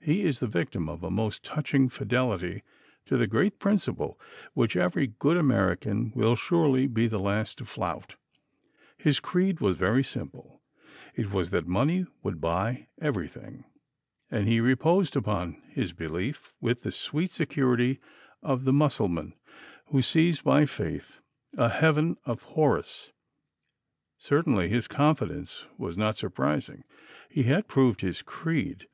[0.00, 2.62] He is the victim of a most touching fidelity
[3.04, 4.18] to the great principle
[4.54, 8.16] which every good American will surely be the last to flout.
[8.96, 10.62] His creed was very simple:
[11.14, 13.66] it was that money would buy everything,
[14.30, 17.98] and he reposed upon his belief with the sweet security
[18.42, 19.34] of the Mussulman
[19.88, 21.18] who sees by faith
[21.58, 23.10] a heaven of houris.
[24.16, 26.84] Certainly his confidence was not surprising.
[27.28, 28.88] He had proved his creed.